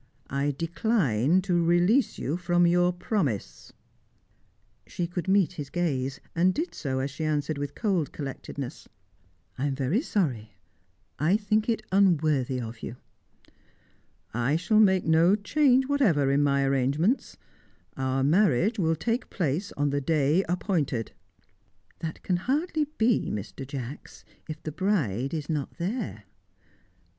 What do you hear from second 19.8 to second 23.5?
the day appointed." "That can hardly be,